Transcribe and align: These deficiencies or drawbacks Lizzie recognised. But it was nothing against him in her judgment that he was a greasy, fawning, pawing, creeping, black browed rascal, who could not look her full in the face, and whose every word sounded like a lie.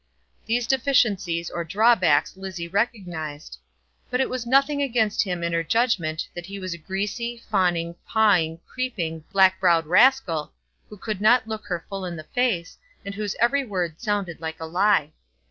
These 0.47 0.65
deficiencies 0.65 1.51
or 1.51 1.63
drawbacks 1.63 2.35
Lizzie 2.35 2.67
recognised. 2.67 3.59
But 4.09 4.19
it 4.19 4.31
was 4.31 4.47
nothing 4.47 4.81
against 4.81 5.21
him 5.23 5.43
in 5.43 5.53
her 5.53 5.61
judgment 5.63 6.27
that 6.33 6.47
he 6.47 6.57
was 6.57 6.73
a 6.73 6.79
greasy, 6.79 7.43
fawning, 7.51 7.93
pawing, 8.07 8.61
creeping, 8.65 9.23
black 9.31 9.59
browed 9.59 9.85
rascal, 9.85 10.53
who 10.89 10.97
could 10.97 11.21
not 11.21 11.47
look 11.47 11.67
her 11.67 11.85
full 11.87 12.03
in 12.03 12.15
the 12.15 12.23
face, 12.23 12.79
and 13.05 13.13
whose 13.13 13.35
every 13.39 13.63
word 13.63 14.01
sounded 14.01 14.41
like 14.41 14.59
a 14.59 14.65
lie. 14.65 15.13